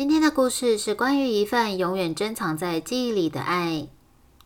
[0.00, 3.86] 今天的故事是关于一份永远珍藏在记忆里的爱。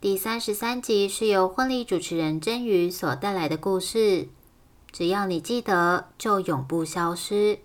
[0.00, 4.26] 第三十三集是由婚礼主持人真瑜所带来的故事。
[4.90, 7.60] 只要你记得，就永不消失。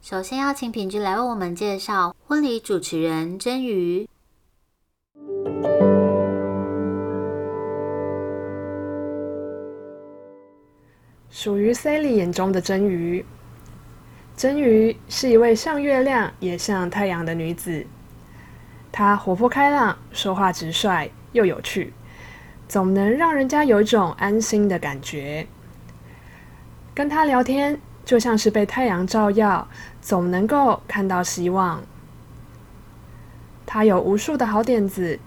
[0.00, 4.08] 首先要请品质来为我们介绍婚礼主持人真瑜。
[11.28, 13.22] 属于 Sally 眼中的真瑜。
[14.40, 17.84] 真鱼是一位像月亮也像太阳的女子。
[18.90, 21.92] 她活泼开朗，说话直率又有趣，
[22.66, 25.46] 总能让人家有一种安心的感觉。
[26.94, 29.68] 跟她聊天就像是被太阳照耀，
[30.00, 31.82] 总能够看到希望。
[33.66, 35.20] 她有无数的好点子，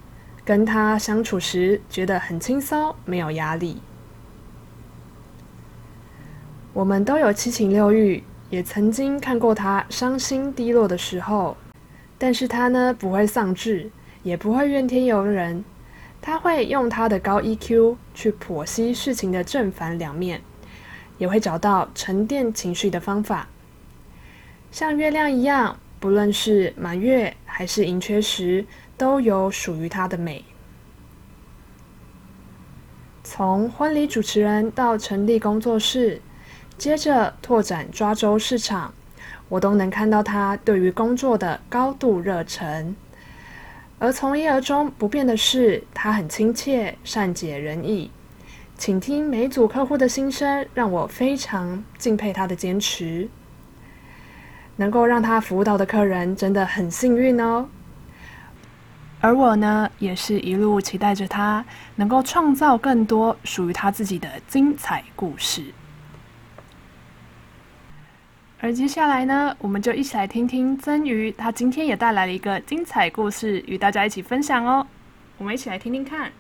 [0.44, 3.80] 跟她相处时觉得很轻松，没有压力。
[6.74, 8.24] 我们都有七情六欲。
[8.54, 11.58] 也曾经看过他伤心低落的时候，
[12.20, 13.90] 但是他呢不会丧志，
[14.22, 15.66] 也不会怨天尤人，
[16.22, 20.40] 他会用他的高 EQ 去剖析事情的正反两面，
[21.18, 23.48] 也会找到沉淀情绪的方法。
[24.70, 30.46] 像月亮一样，不论是满月还是盈缺时，都有属于他的美。
[33.24, 36.22] 从婚礼主持人到成立工作室。
[36.78, 38.94] 接着拓展抓周市场，
[39.50, 42.96] 我都能看到他对于工作的高度热忱。
[44.00, 48.12] 而从一而终不变的是，他很亲切、善解人意，
[48.78, 53.30] 倾听每组客户的心声，让我非常敬佩他的坚持。
[54.76, 57.70] 能够让他服务到的客人真的很幸运哦。
[59.22, 61.64] 而我呢，也是一路期待着他
[61.96, 65.64] 能够创造更多属于他自己的精彩故事。
[68.64, 74.88] 而接下来呢，我们就一起来听听曾瑜，他今天也带来了一个精彩故事与大家一起分享哦。
[75.38, 76.32] 我们一起来听听看。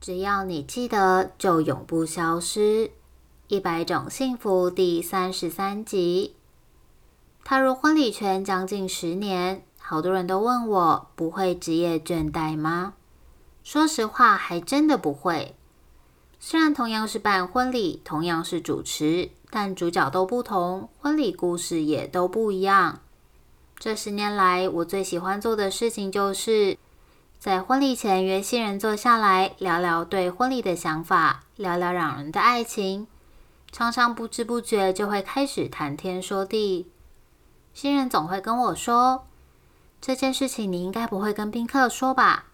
[0.00, 2.92] 只要你记得，就永不消失。
[3.48, 6.36] 一百种幸福第三十三集，
[7.42, 9.64] 踏入婚礼圈将近十年。
[9.86, 12.94] 好多人都问我不会职业倦怠吗？
[13.62, 15.54] 说实话，还真的不会。
[16.40, 23.00] 虽然同样是办婚礼，同样是主持，但主角都不同，婚礼故事也都不一样。
[23.78, 26.78] 这十年来，我最喜欢做的事情就是
[27.38, 33.06] 在婚礼前约新人坐下来聊聊对婚礼的想法，聊聊两人的爱情。
[33.70, 36.90] 常常不知不觉就会开始谈天说地。
[37.74, 39.26] 新人总会跟我说。
[40.06, 42.44] 这件事情你应该不会跟宾客说吧？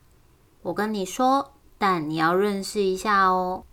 [0.63, 3.65] 我跟你说，但你要认识一下哦。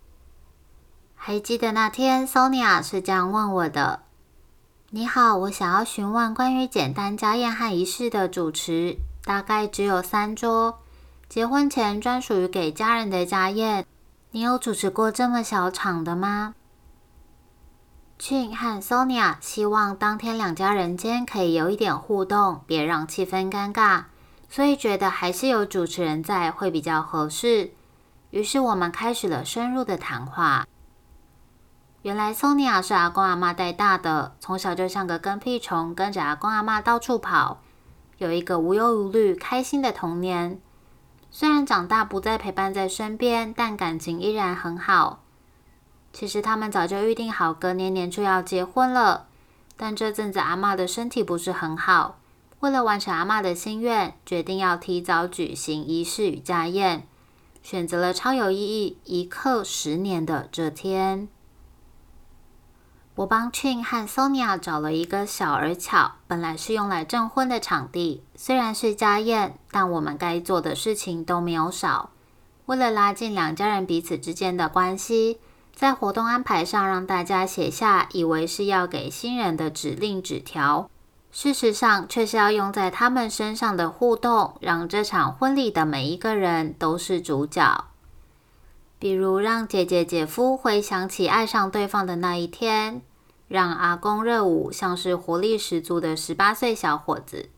[1.14, 4.02] 还记得那天 Sonia 是这样问我的
[4.90, 10.80] ：“你好，我想要询问关于简单家宴和仪式的主持，大概只有三桌，
[11.28, 13.86] 结婚前专属于给家人的家宴，
[14.32, 16.56] 你有主持过这么小场的吗？”
[18.18, 24.04] Chin 和 Sonia 希望当天两家人间可以有一点互动，别让气氛尴尬，
[24.48, 27.70] 所以觉得还是有主持人在会比较合适。
[28.30, 30.66] 于是我们开始了深入的谈话。
[32.02, 37.60] 原来 Sonia 是阿公阿妈带大的，从小就像个跟屁虫，跟着阿公阿妈到处跑，
[38.18, 40.60] 有一个无忧无虑、开心的童年。
[41.30, 45.20] 虽然长大不再陪伴在身边，但感情依然很好。
[46.12, 49.26] 其实他们早就预定好隔年年初要结婚了，
[49.76, 52.18] 但这阵子阿妈的身体不是很好，
[52.60, 57.06] 为了完成阿妈的心愿，决定要提早举行仪式与家宴，
[57.62, 61.28] 选择了超有意义、一刻十年的这天。
[63.14, 72.10] 我帮 Chin 和 Sonia 找了一个小而巧，本来是用来证婚的场地，虽然是家宴，但我们该做的事情都没有少。
[72.66, 75.38] 为了拉近两家人彼此之间的关系。
[75.78, 80.90] 在活动安排上，让大家写下以为是要给新人的指令纸条，
[81.30, 87.84] 事实上却是要用在他们身上的互动，让这场婚礼的每一个人都是主角。
[88.98, 93.00] 比如让姐姐、姐夫回想起爱上对方的那一天，
[93.46, 97.50] 让阿公热舞像是活力十足的十八岁小伙子，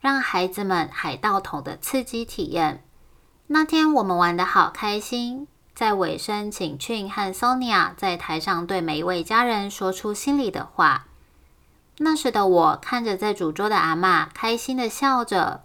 [0.00, 2.82] 让孩子们海盗桶的刺激体验。
[3.48, 5.46] 那天我们玩的好开心，
[5.78, 11.06] 在尾声，请 Chin 和 Sonia 在台上对每一位家人说出心里的话。
[11.98, 15.62] 那时的我看着在主桌的阿妈开心的笑着，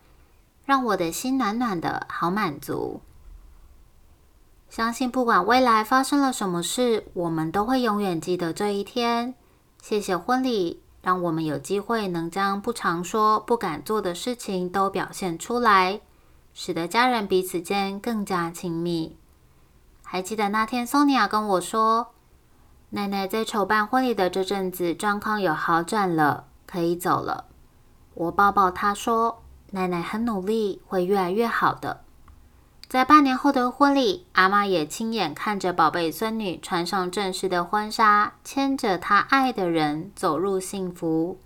[0.65, 3.01] 让我的心暖暖的，好满足。
[4.69, 9.33] 相信不管未来发生了什么事，我们都会永远记得这一天。
[9.81, 16.01] 谢谢婚礼，让我们有机会能将不常说、不敢做的事情都表现出来，
[16.54, 19.18] 使得家人彼此间更加亲密。
[20.13, 22.12] 还记得那天，Sonia 跟我说，
[22.92, 27.45] 奶奶在筹办婚礼的这阵子状况有好转了，可以走了。
[28.13, 32.01] 我抱抱她说，奶奶很努力，会越来越好的。
[32.88, 41.39] 在半年后的婚礼，阿妈也亲眼看着宝贝孙女穿上正式的婚纱，牵着她爱的人走入幸福。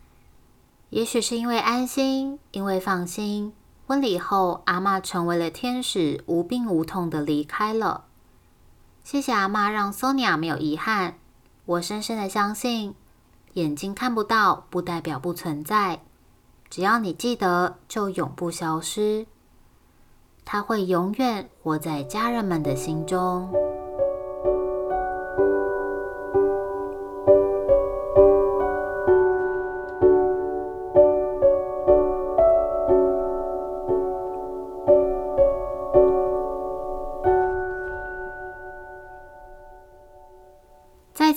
[0.90, 3.54] 也许是因为安心，因为放心，
[3.88, 8.04] 婚礼后阿妈成为了天使，无病无痛的离开了。
[9.10, 11.16] 谢谢阿妈，让 Sonia 没有遗憾。
[11.64, 12.94] 我深深的相信，
[13.54, 16.02] 眼睛看不到不代表不存在，
[16.70, 19.26] 只要你记得，就永不消失。
[20.44, 23.50] 他会永远活在家人们的心中。